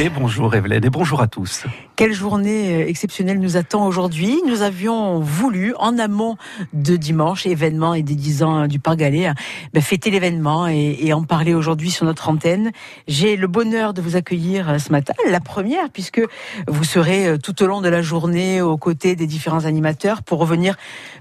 Et 0.00 0.10
bonjour 0.10 0.54
Evelyne 0.54 0.84
et 0.84 0.90
bonjour 0.90 1.20
à 1.20 1.26
tous. 1.26 1.64
Quelle 1.96 2.12
journée 2.12 2.84
euh, 2.84 2.88
exceptionnelle 2.88 3.40
nous 3.40 3.56
attend 3.56 3.84
aujourd'hui. 3.84 4.38
Nous 4.46 4.62
avions 4.62 5.18
voulu, 5.18 5.74
en 5.76 5.98
amont 5.98 6.36
de 6.72 6.94
dimanche, 6.94 7.44
événement 7.46 7.94
et 7.94 8.04
des 8.04 8.14
10 8.14 8.44
ans 8.44 8.66
du 8.68 8.78
Parc 8.78 8.98
Galais, 8.98 9.32
ben, 9.74 9.82
fêter 9.82 10.12
l'événement 10.12 10.68
et, 10.68 11.12
en 11.12 11.24
parler 11.24 11.52
aujourd'hui 11.52 11.90
sur 11.90 12.06
notre 12.06 12.28
antenne. 12.28 12.70
J'ai 13.08 13.34
le 13.34 13.48
bonheur 13.48 13.92
de 13.92 14.00
vous 14.00 14.14
accueillir 14.14 14.68
euh, 14.68 14.78
ce 14.78 14.92
matin, 14.92 15.14
la 15.28 15.40
première, 15.40 15.90
puisque 15.90 16.22
vous 16.68 16.84
serez 16.84 17.26
euh, 17.26 17.36
tout 17.36 17.60
au 17.64 17.66
long 17.66 17.80
de 17.80 17.88
la 17.88 18.00
journée 18.00 18.62
aux 18.62 18.76
côtés 18.76 19.16
des 19.16 19.26
différents 19.26 19.64
animateurs 19.64 20.22
pour 20.22 20.38
revenir 20.38 20.76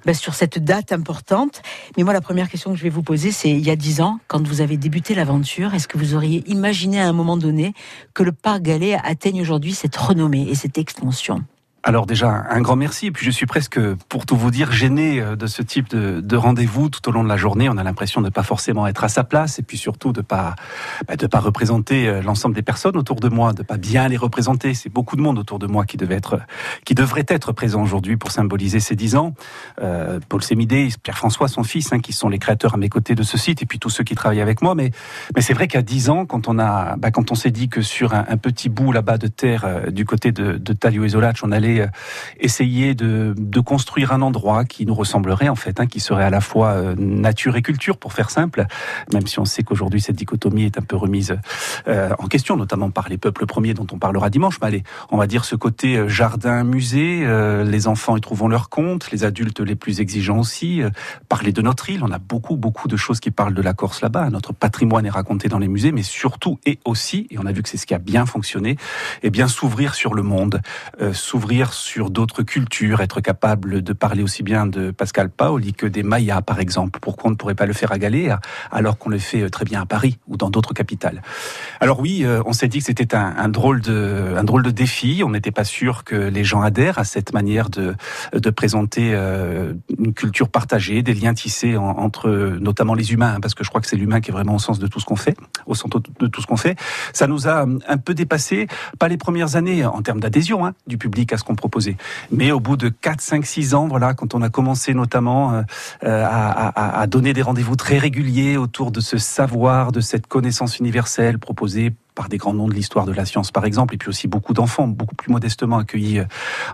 ben, 0.05 0.13
sur 0.13 0.35
cette 0.35 0.59
date 0.59 0.91
importante. 0.91 1.63
Mais 1.97 2.03
moi, 2.03 2.13
la 2.13 2.21
première 2.21 2.47
question 2.47 2.69
que 2.69 2.77
je 2.77 2.83
vais 2.83 2.89
vous 2.89 3.01
poser, 3.01 3.31
c'est 3.31 3.49
il 3.49 3.65
y 3.65 3.71
a 3.71 3.75
10 3.75 4.01
ans, 4.01 4.19
quand 4.27 4.47
vous 4.47 4.61
avez 4.61 4.77
débuté 4.77 5.15
l'aventure, 5.15 5.73
est-ce 5.73 5.87
que 5.87 5.97
vous 5.97 6.13
auriez 6.13 6.43
imaginé 6.45 7.01
à 7.01 7.07
un 7.07 7.13
moment 7.13 7.37
donné 7.37 7.73
que 8.13 8.21
le 8.21 8.31
Parc 8.31 8.66
Galais 8.67 8.97
atteigne 9.01 9.39
aujourd'hui 9.39 9.73
cette 9.73 9.95
renommée 9.95 10.49
et 10.49 10.53
cette 10.53 10.77
extension 10.77 11.41
alors 11.83 12.05
déjà, 12.05 12.45
un 12.49 12.61
grand 12.61 12.75
merci. 12.75 13.07
Et 13.07 13.11
puis 13.11 13.25
je 13.25 13.31
suis 13.31 13.45
presque, 13.45 13.79
pour 14.09 14.25
tout 14.25 14.35
vous 14.35 14.51
dire, 14.51 14.71
gêné 14.71 15.21
euh, 15.21 15.35
de 15.35 15.47
ce 15.47 15.61
type 15.61 15.89
de, 15.89 16.35
rendez-vous 16.35 16.89
tout 16.89 17.07
au 17.07 17.11
long 17.11 17.23
de 17.23 17.29
la 17.29 17.37
journée. 17.37 17.69
On 17.69 17.77
a 17.77 17.83
l'impression 17.83 18.19
de 18.21 18.25
ne 18.25 18.29
pas 18.31 18.43
forcément 18.43 18.87
être 18.87 19.03
à 19.03 19.09
sa 19.09 19.23
place 19.23 19.57
et 19.59 19.63
puis 19.63 19.77
surtout 19.77 20.11
de 20.11 20.21
pas 20.21 20.55
bah, 21.07 21.15
de 21.15 21.27
pas 21.27 21.39
représenter 21.39 22.07
euh, 22.07 22.21
l'ensemble 22.21 22.55
des 22.55 22.61
personnes 22.61 22.97
autour 22.97 23.19
de 23.19 23.29
moi, 23.29 23.53
de 23.53 23.63
pas 23.63 23.77
bien 23.77 24.07
les 24.07 24.17
représenter. 24.17 24.73
C'est 24.73 24.89
beaucoup 24.89 25.15
de 25.15 25.21
monde 25.21 25.39
autour 25.39 25.59
de 25.59 25.67
moi 25.67 25.85
qui 25.85 25.97
devait 25.97 26.15
être, 26.15 26.39
qui 26.83 26.93
devrait 26.93 27.25
être 27.27 27.53
présent 27.53 27.81
aujourd'hui 27.81 28.17
pour 28.17 28.31
symboliser 28.31 28.79
ces 28.79 28.95
dix 28.95 29.15
ans. 29.15 29.33
Euh, 29.81 30.19
Paul 30.27 30.43
Sémidé, 30.43 30.89
Pierre-François, 31.03 31.47
son 31.47 31.63
fils, 31.63 31.93
hein, 31.93 31.99
qui 31.99 32.11
sont 32.11 32.27
les 32.27 32.39
créateurs 32.39 32.73
à 32.73 32.77
mes 32.77 32.89
côtés 32.89 33.15
de 33.15 33.23
ce 33.23 33.37
site, 33.37 33.61
et 33.61 33.65
puis 33.65 33.79
tous 33.79 33.89
ceux 33.89 34.03
qui 34.03 34.15
travaillent 34.15 34.41
avec 34.41 34.61
moi. 34.61 34.75
Mais 34.75 34.91
mais 35.35 35.41
c'est 35.41 35.53
vrai 35.53 35.67
qu'à 35.67 35.81
dix 35.81 36.09
ans, 36.09 36.25
quand 36.25 36.47
on 36.47 36.55
bah, 36.55 36.95
on 37.29 37.35
s'est 37.35 37.51
dit 37.51 37.69
que 37.69 37.81
sur 37.81 38.13
un, 38.13 38.23
petit 38.37 38.69
bout 38.69 38.91
là-bas 38.91 39.17
de 39.17 39.27
terre 39.27 39.91
du 39.91 40.05
côté 40.05 40.31
de, 40.31 40.53
de 40.57 40.73
Talio 40.73 41.05
on 41.43 41.51
allait 41.51 41.76
euh, 41.79 41.87
essayer 42.39 42.95
de, 42.95 43.35
construire 43.65 44.13
un 44.13 44.21
endroit 44.21 44.65
qui 44.65 44.85
nous 44.85 44.93
ressemblerait 44.93 45.49
en 45.49 45.55
fait, 45.55 45.79
hein, 45.79 45.87
qui 45.87 45.99
serait 45.99 46.23
à 46.23 46.29
la 46.29 46.41
fois 46.41 46.69
euh, 46.69 46.95
nature 46.97 47.55
et 47.55 47.61
culture, 47.61 47.97
pour 47.97 48.13
faire 48.13 48.29
simple, 48.29 48.65
même 49.11 49.25
si 49.27 49.39
on 49.39 49.45
sait 49.45 49.63
qu'aujourd'hui 49.63 49.99
cette 49.99 50.15
dichotomie 50.15 50.63
est 50.63 50.77
un 50.77 50.83
peu 50.83 50.95
remise 50.95 51.37
euh, 51.87 52.11
en 52.19 52.27
question, 52.27 52.55
notamment 52.55 52.91
par 52.91 53.09
les 53.09 53.17
peuples 53.17 53.45
premiers 53.45 53.73
dont 53.73 53.87
on 53.91 53.97
parlera 53.97 54.29
dimanche. 54.29 54.57
Mais 54.61 54.67
allez, 54.67 54.83
on 55.11 55.17
va 55.17 55.27
dire 55.27 55.43
ce 55.43 55.55
côté 55.55 56.07
jardin-musée, 56.07 57.25
les 57.65 57.87
enfants 57.87 58.15
y 58.15 58.21
trouvent 58.21 58.47
leur 58.47 58.69
compte, 58.69 59.11
les 59.11 59.23
adultes 59.23 59.59
les 59.59 59.75
plus 59.75 59.99
exigeants 59.99 60.39
aussi. 60.39 60.81
parler 61.27 61.51
de 61.51 61.61
notre 61.61 61.89
île, 61.89 62.03
on 62.03 62.11
a 62.11 62.19
beaucoup, 62.19 62.55
beaucoup 62.55 62.87
de 62.87 62.95
choses 62.95 63.19
qui 63.19 63.31
parlent 63.31 63.53
de 63.53 63.61
la 63.61 63.73
Corse 63.73 64.01
là-bas. 64.01 64.29
Notre 64.29 64.53
patrimoine 64.53 65.05
est 65.05 65.11
raconté 65.11 65.49
dans 65.49 65.59
les 65.59 65.67
musées, 65.67 65.91
mais 65.91 66.03
surtout 66.03 66.59
et 66.65 66.79
aussi, 66.85 67.27
et 67.31 67.39
on 67.39 67.45
a 67.45 67.51
vu 67.51 67.63
que 67.63 67.69
c'est 67.69 67.77
ce 67.77 67.85
qui 67.85 67.95
a 67.95 67.99
bien 67.99 68.25
fonctionné, 68.25 68.71
et 68.71 68.77
eh 69.23 69.29
bien 69.29 69.47
s'ouvrir 69.47 69.95
sur 69.95 70.13
le 70.13 70.23
monde, 70.23 70.61
s'ouvrir 71.13 71.56
sur 71.65 72.11
d'autres 72.11 72.43
cultures, 72.43 73.01
être 73.01 73.19
capable 73.19 73.81
de 73.81 73.93
parler 73.93 74.21
aussi 74.21 74.43
bien 74.43 74.67
de 74.67 74.91
Pascal 74.91 75.29
Paoli 75.29 75.73
que 75.73 75.87
des 75.87 76.03
Mayas, 76.03 76.41
par 76.41 76.59
exemple. 76.59 76.99
Pourquoi 77.01 77.29
on 77.29 77.31
ne 77.31 77.35
pourrait 77.35 77.55
pas 77.55 77.65
le 77.65 77.73
faire 77.73 77.91
à 77.91 77.97
Galéa, 77.97 78.39
alors 78.71 78.97
qu'on 78.97 79.09
le 79.09 79.17
fait 79.17 79.41
euh, 79.41 79.49
très 79.49 79.65
bien 79.65 79.81
à 79.81 79.85
Paris 79.85 80.19
ou 80.27 80.37
dans 80.37 80.49
d'autres 80.49 80.73
capitales? 80.73 81.21
Alors 81.79 81.99
oui, 81.99 82.21
euh, 82.23 82.41
on 82.45 82.53
s'est 82.53 82.67
dit 82.67 82.79
que 82.79 82.85
c'était 82.85 83.15
un, 83.15 83.49
drôle 83.49 83.81
de, 83.81 84.69
défi. 84.69 85.23
On 85.25 85.31
n'était 85.31 85.51
pas 85.51 85.63
sûr 85.63 86.03
que 86.03 86.15
les 86.15 86.43
gens 86.43 86.61
adhèrent 86.61 86.99
à 86.99 87.03
cette 87.03 87.33
manière 87.33 87.69
de, 87.69 87.95
présenter 88.51 89.11
euh, 89.13 89.73
une 89.97 90.13
culture 90.13 90.49
partagée, 90.49 91.01
des 91.01 91.13
liens 91.13 91.33
tissés 91.33 91.75
entre 91.77 92.29
notamment 92.59 92.93
les 92.93 93.13
humains, 93.13 93.39
parce 93.41 93.55
que 93.55 93.63
je 93.63 93.69
crois 93.69 93.81
que 93.81 93.87
c'est 93.87 93.97
l'humain 93.97 94.21
qui 94.21 94.29
est 94.29 94.33
vraiment 94.33 94.55
au 94.55 94.59
sens 94.59 94.79
de 94.79 94.87
tout 94.87 94.99
ce 94.99 95.05
qu'on 95.05 95.15
fait, 95.15 95.35
au 95.65 95.75
centre 95.75 96.01
de 96.19 96.27
tout 96.27 96.41
ce 96.41 96.47
qu'on 96.47 96.57
fait. 96.57 96.77
Ça 97.13 97.27
nous 97.27 97.47
a 97.47 97.65
un 97.87 97.97
peu 97.97 98.13
dépassé, 98.13 98.67
pas 98.99 99.07
les 99.07 99.17
premières 99.17 99.55
années 99.55 99.85
en 99.85 100.01
termes 100.01 100.19
d'adhésion 100.19 100.65
hein, 100.65 100.73
du 100.85 100.97
public 100.97 101.33
à 101.33 101.37
ce 101.37 101.43
qu'on. 101.55 101.97
Mais 102.31 102.51
au 102.51 102.59
bout 102.59 102.77
de 102.77 102.89
4, 102.89 103.21
5, 103.21 103.45
6 103.45 103.73
ans, 103.73 103.87
voilà, 103.87 104.13
quand 104.13 104.35
on 104.35 104.41
a 104.41 104.49
commencé 104.49 104.93
notamment 104.93 105.53
euh, 105.53 106.25
à, 106.25 106.99
à 106.99 107.07
donner 107.07 107.33
des 107.33 107.41
rendez-vous 107.41 107.75
très 107.75 107.97
réguliers 107.97 108.57
autour 108.57 108.91
de 108.91 108.99
ce 108.99 109.17
savoir, 109.17 109.91
de 109.91 109.99
cette 109.99 110.27
connaissance 110.27 110.79
universelle 110.79 111.39
proposée 111.39 111.93
par 112.17 112.29
des 112.29 112.37
grands 112.37 112.55
noms 112.55 112.67
de 112.67 112.73
l'histoire 112.73 113.05
de 113.05 113.11
la 113.11 113.25
science, 113.25 113.51
par 113.51 113.63
exemple, 113.63 113.93
et 113.93 113.97
puis 113.97 114.09
aussi 114.09 114.27
beaucoup 114.27 114.53
d'enfants, 114.53 114.87
beaucoup 114.87 115.13
plus 115.13 115.31
modestement 115.31 115.77
accueillis 115.77 116.17
euh, 116.17 116.25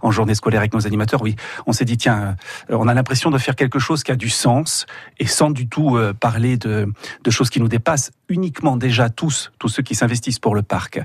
en 0.02 0.10
journée 0.10 0.36
scolaire 0.36 0.62
avec 0.62 0.74
nos 0.74 0.88
animateurs. 0.88 1.22
Oui, 1.22 1.36
on 1.68 1.74
s'est 1.74 1.84
dit, 1.84 1.98
tiens, 1.98 2.38
euh, 2.72 2.78
on 2.80 2.88
a 2.88 2.94
l'impression 2.94 3.30
de 3.30 3.38
faire 3.38 3.58
quelque 3.58 3.78
chose 3.78 4.04
qui 4.04 4.14
a 4.14 4.16
du 4.16 4.30
sens 4.30 4.86
et 5.20 5.28
sans 5.28 5.52
du 5.52 5.68
tout 5.68 5.98
euh, 5.98 6.14
parler 6.14 6.56
de, 6.56 6.88
choses 7.30 7.50
qui 7.50 7.60
nous 7.60 7.68
dépassent. 7.68 8.12
Uniquement 8.30 8.78
déjà 8.78 9.10
tous, 9.10 9.52
tous 9.60 9.68
ceux 9.68 9.84
qui 9.84 9.96
s'investissent 9.96 10.40
pour 10.40 10.56
le 10.56 10.62
parc, 10.62 11.02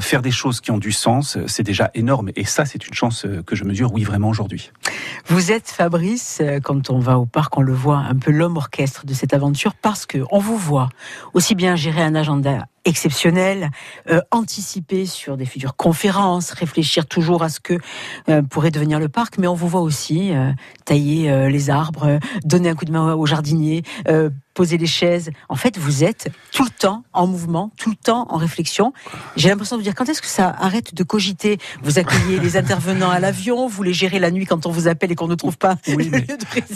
faire 0.00 0.22
des 0.22 0.30
choses 0.30 0.60
qui 0.60 0.70
ont 0.70 0.78
du 0.78 0.92
sens, 0.92 1.36
c'est 1.46 1.62
déjà 1.62 1.90
énorme. 1.94 2.30
Et 2.34 2.44
ça, 2.44 2.64
c'est 2.64 2.86
une 2.86 2.94
chance 2.94 3.26
que 3.46 3.56
je 3.56 3.64
mesure, 3.64 3.92
oui, 3.92 4.04
vraiment 4.04 4.28
aujourd'hui. 4.28 4.70
Vous 5.26 5.52
êtes 5.52 5.68
Fabrice, 5.68 6.40
quand 6.62 6.90
on 6.90 6.98
va 6.98 7.18
au 7.18 7.26
parc, 7.26 7.58
on 7.58 7.62
le 7.62 7.74
voit 7.74 7.98
un 7.98 8.14
peu 8.14 8.30
l'homme 8.30 8.56
orchestre 8.56 9.06
de 9.06 9.12
cette 9.12 9.34
aventure 9.34 9.74
parce 9.74 10.06
que 10.06 10.18
on 10.30 10.38
vous 10.38 10.56
voit 10.56 10.88
aussi 11.34 11.54
bien 11.54 11.76
gérer 11.76 12.02
un 12.02 12.14
agenda 12.14 12.66
exceptionnel, 12.84 13.70
euh, 14.10 14.20
anticiper 14.30 15.06
sur 15.06 15.36
des 15.36 15.46
futures 15.46 15.76
conférences, 15.76 16.50
réfléchir 16.50 17.06
toujours 17.06 17.42
à 17.42 17.48
ce 17.48 17.60
que 17.60 17.78
euh, 18.28 18.42
pourrait 18.42 18.70
devenir 18.70 18.98
le 18.98 19.08
parc, 19.08 19.38
mais 19.38 19.46
on 19.46 19.54
vous 19.54 19.68
voit 19.68 19.80
aussi 19.80 20.32
euh, 20.32 20.52
tailler 20.84 21.30
euh, 21.30 21.48
les 21.48 21.70
arbres, 21.70 22.18
donner 22.44 22.68
un 22.68 22.74
coup 22.74 22.84
de 22.84 22.92
main 22.92 23.14
aux 23.14 23.26
jardiniers, 23.26 23.82
poser 24.54 24.78
les 24.78 24.86
chaises. 24.86 25.30
En 25.48 25.56
fait, 25.56 25.78
vous 25.78 26.04
êtes 26.04 26.30
tout 26.52 26.64
le 26.64 26.70
temps 26.70 27.04
en 27.12 27.26
mouvement, 27.26 27.70
tout 27.76 27.90
le 27.90 27.96
temps 27.96 28.26
en 28.30 28.36
réflexion. 28.36 28.92
J'ai 29.36 29.48
l'impression 29.48 29.76
de 29.76 29.80
vous 29.80 29.84
dire 29.84 29.94
quand 29.94 30.08
est-ce 30.08 30.22
que 30.22 30.28
ça 30.28 30.54
arrête 30.58 30.94
de 30.94 31.02
cogiter 31.02 31.58
Vous 31.82 31.98
accueillez 31.98 32.38
les 32.38 32.56
intervenants 32.62 33.10
à 33.10 33.20
l'avion, 33.20 33.66
vous 33.66 33.82
les 33.82 33.92
gérez 33.92 34.18
la 34.18 34.30
nuit 34.30 34.46
quand 34.46 34.66
on 34.66 34.70
vous 34.70 34.88
appelle 34.88 35.12
et 35.12 35.14
qu'on 35.14 35.28
ne 35.28 35.34
trouve 35.34 35.58
pas 35.58 35.76
oui, 35.88 36.08
mais, 36.12 36.24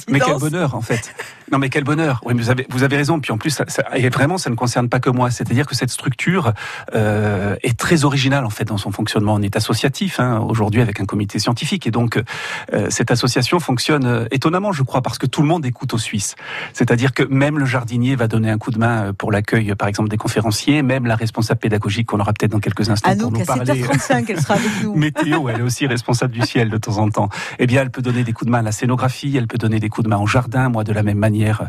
Mais 0.08 0.20
quel 0.20 0.38
bonheur 0.38 0.74
en 0.74 0.80
fait. 0.80 1.14
Non 1.52 1.58
mais 1.58 1.68
quel 1.68 1.84
bonheur. 1.84 2.20
Oui, 2.24 2.34
vous 2.34 2.50
avez 2.50 2.66
vous 2.70 2.82
avez 2.82 2.96
raison. 2.96 3.20
Puis 3.20 3.32
en 3.32 3.38
plus, 3.38 3.50
ça, 3.50 3.64
et 3.94 4.08
vraiment, 4.08 4.38
ça 4.38 4.50
ne 4.50 4.54
concerne 4.54 4.88
pas 4.88 5.00
que 5.00 5.10
moi. 5.10 5.30
C'est-à-dire 5.30 5.66
que 5.66 5.74
cette 5.74 5.90
structure 5.90 6.52
euh, 6.94 7.56
est 7.62 7.78
très 7.78 8.04
originale 8.04 8.44
en 8.44 8.50
fait 8.50 8.64
dans 8.64 8.78
son 8.78 8.90
fonctionnement. 8.90 9.34
On 9.34 9.42
est 9.42 9.56
associatif 9.56 10.20
hein, 10.20 10.40
aujourd'hui 10.40 10.80
avec 10.80 11.00
un 11.00 11.04
comité 11.04 11.38
scientifique 11.38 11.86
et 11.86 11.90
donc 11.90 12.22
euh, 12.72 12.86
cette 12.90 13.10
association 13.10 13.60
fonctionne 13.60 14.06
euh, 14.06 14.26
étonnamment, 14.30 14.72
je 14.72 14.82
crois, 14.82 15.02
parce 15.02 15.18
que 15.18 15.26
tout 15.26 15.42
le 15.42 15.48
monde 15.48 15.64
écoute 15.66 15.94
aux 15.94 15.98
Suisses. 15.98 16.36
C'est-à-dire 16.72 17.12
que 17.12 17.22
même 17.22 17.58
le 17.58 17.65
jardinier 17.66 18.16
va 18.16 18.28
donner 18.28 18.50
un 18.50 18.58
coup 18.58 18.70
de 18.70 18.78
main 18.78 19.06
euh, 19.06 19.12
pour 19.12 19.32
l'accueil, 19.32 19.74
par 19.74 19.88
exemple, 19.88 20.08
des 20.08 20.16
conférenciers, 20.16 20.82
même 20.82 21.06
la 21.06 21.16
responsable 21.16 21.60
pédagogique 21.60 22.06
qu'on 22.08 22.20
aura 22.20 22.32
peut-être 22.32 22.52
dans 22.52 22.60
quelques 22.60 22.88
instants 22.90 23.16
pour 23.16 23.32
nous 23.32 23.44
parler. 23.44 23.80
35 23.80 24.30
elle 24.30 24.40
sera 24.40 24.54
avec 24.54 24.70
nous. 24.82 24.94
Météo, 24.94 25.48
elle 25.48 25.60
est 25.60 25.62
aussi 25.62 25.86
responsable 25.86 26.32
du 26.32 26.42
ciel 26.42 26.70
de 26.70 26.76
temps 26.76 26.98
en 26.98 27.10
temps. 27.10 27.28
Eh 27.58 27.66
bien, 27.66 27.82
elle 27.82 27.90
peut 27.90 28.02
donner 28.02 28.24
des 28.24 28.32
coups 28.32 28.46
de 28.46 28.52
main 28.52 28.58
à 28.58 28.62
la 28.62 28.72
scénographie, 28.72 29.36
elle 29.36 29.46
peut 29.46 29.58
donner 29.58 29.80
des 29.80 29.88
coups 29.88 30.04
de 30.04 30.10
main 30.10 30.18
au 30.18 30.26
jardin, 30.26 30.68
moi 30.68 30.84
de 30.84 30.92
la 30.92 31.02
même 31.02 31.18
manière. 31.18 31.68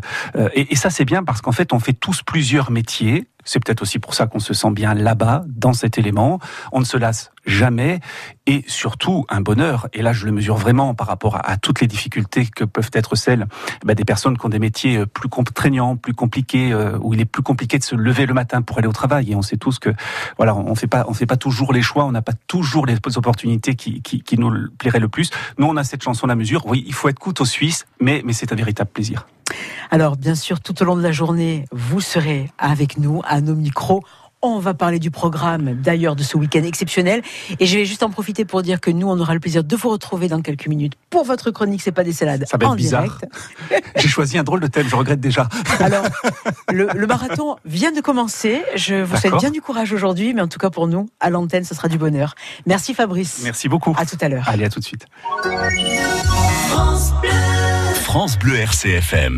et, 0.54 0.72
et 0.72 0.76
ça, 0.76 0.90
c'est 0.90 1.06
bien 1.06 1.24
parce 1.24 1.42
qu'en 1.42 1.52
fait, 1.52 1.74
on 1.74 1.80
fait 1.80 1.94
tous 1.94 2.22
plusieurs 2.24 2.72
métiers 2.72 3.28
c'est 3.48 3.64
peut-être 3.64 3.82
aussi 3.82 3.98
pour 3.98 4.14
ça 4.14 4.28
qu'on 4.28 4.40
se 4.40 4.54
sent 4.54 4.72
bien 4.72 4.94
là-bas, 4.94 5.44
dans 5.48 5.74
cet 5.74 5.98
élément. 5.98 6.40
On 6.72 6.80
ne 6.80 6.86
se 6.86 6.98
lasse 6.98 7.32
jamais 7.46 8.02
et 8.46 8.64
surtout 8.68 9.26
un 9.30 9.40
bonheur. 9.40 9.88
Et 9.94 10.02
là, 10.02 10.12
je 10.12 10.26
le 10.26 10.34
mesure 10.34 10.58
vraiment 10.58 10.94
par 10.94 11.08
rapport 11.08 11.40
à, 11.44 11.58
toutes 11.58 11.80
les 11.80 11.88
difficultés 11.88 12.46
que 12.46 12.66
peuvent 12.66 12.92
être 12.94 13.16
celles 13.16 13.48
bah, 13.86 13.96
des 13.96 14.04
personnes 14.04 14.38
qui 14.38 14.46
ont 14.46 14.50
des 14.50 14.60
métiers 14.60 14.98
euh, 14.98 15.06
plus 15.06 15.30
contraignants, 15.30 15.96
plus 15.96 16.14
compliqués, 16.14 16.74
euh, 16.74 16.98
où 17.02 17.14
il 17.14 17.22
est 17.22 17.26
plus 17.26 17.42
compliqué 17.42 17.78
de 17.80 17.84
se 17.84 17.96
lever 17.96 18.26
le 18.26 18.34
matin 18.34 18.62
pour 18.62 18.78
aller 18.78 18.88
au 18.88 18.94
travail. 18.94 19.32
Et 19.32 19.36
on 19.36 19.42
sait 19.42 19.58
tous 19.58 19.80
que 19.80 19.90
voilà, 20.36 20.56
on 20.56 20.76
fait 20.76 20.88
pas, 20.88 21.06
on 21.08 21.14
fait 21.14 21.26
pas 21.26 21.38
toujours 21.38 21.72
les 21.72 21.82
choix, 21.82 22.06
on 22.06 22.12
n'a 22.12 22.22
pas 22.22 22.34
toujours 22.48 22.86
les 22.86 22.98
opportunités 23.16 23.76
qui, 23.76 24.02
nous 24.38 24.52
plairaient 24.78 25.00
le 25.00 25.08
plus. 25.08 25.30
Nous, 25.58 25.66
on 25.66 25.78
a 25.78 25.86
cette 25.86 26.04
chanson 26.04 26.28
la 26.28 26.36
mesure. 26.36 26.66
Oui, 26.68 26.84
il 26.86 26.94
faut 26.94 27.08
être 27.08 27.20
coûte 27.20 27.40
aux 27.40 27.46
Suisses, 27.46 27.86
mais 28.02 28.22
mais 28.26 28.34
c'est 28.34 28.52
un 28.52 28.56
véritable 28.56 28.90
plaisir. 28.92 29.26
Alors, 29.92 30.18
bien 30.18 30.36
sûr, 30.36 30.60
tout 30.60 30.82
au 30.82 30.86
long 30.86 30.96
de 30.96 31.02
la 31.02 31.12
journée, 31.12 31.66
vous 31.72 32.02
serez 32.02 32.52
avec 32.58 32.98
nous 32.98 33.22
à 33.26 33.42
nos 33.42 33.56
micros. 33.56 34.04
On 34.44 34.60
va 34.60 34.76
parler 34.76 35.00
du 35.00 35.10
programme 35.10 35.74
d'ailleurs 35.82 36.16
de 36.16 36.22
ce 36.22 36.38
week-end 36.38 36.64
exceptionnel. 36.64 37.24
Et 37.60 37.66
je 37.66 37.80
vais 37.80 37.86
juste 37.86 38.04
en 38.04 38.12
profiter 38.12 38.46
pour 38.46 38.62
dire 38.62 38.80
que 38.80 38.92
nous, 38.92 39.08
on 39.10 39.20
aura 39.20 39.34
le 39.34 39.40
plaisir 39.40 39.64
de 39.64 39.76
vous 39.76 39.90
retrouver 39.90 40.28
dans 40.28 40.42
quelques 40.42 40.68
minutes 40.68 40.94
pour 41.10 41.24
votre 41.24 41.50
chronique 41.50 41.82
C'est 41.82 41.92
pas 41.92 42.04
des 42.04 42.14
salades. 42.14 42.46
Ça 42.48 42.58
va 42.58 42.68
être 42.68 42.76
bizarre. 42.76 43.18
J'ai 43.96 44.08
choisi 44.08 44.38
un 44.38 44.44
drôle 44.44 44.60
de 44.60 44.68
thème, 44.68 44.88
je 44.88 44.96
regrette 44.96 45.20
déjà. 45.20 45.50
Alors, 45.80 46.06
le, 46.72 47.08
marathon 47.08 47.56
vient 47.66 47.92
de 47.92 48.00
commencer. 48.00 48.62
Je 48.76 49.02
vous 49.02 49.18
souhaite 49.18 49.40
bien 49.40 49.50
du 49.50 49.62
courage 49.62 49.92
aujourd'hui, 49.92 50.36
mais 50.36 50.42
en 50.42 50.48
tout 50.48 50.60
cas 50.60 50.70
pour 50.70 50.88
nous, 50.88 51.10
à 51.20 51.32
l'antenne, 51.32 51.64
ce 51.64 51.74
sera 51.74 51.88
du 51.88 51.98
bonheur. 51.98 52.36
Merci 52.68 52.94
Fabrice. 52.94 53.42
Merci 53.44 53.70
beaucoup. 53.70 53.96
À 53.98 54.06
tout 54.06 54.18
à 54.22 54.30
l'heure. 54.30 54.44
Allez, 54.48 54.66
à 54.66 54.70
tout 54.70 54.80
de 54.80 54.86
suite. 54.86 55.08
France 56.70 57.12
Bleu, 57.22 57.32
France 58.04 58.38
Bleu 58.38 58.56
RCFM. 58.56 59.36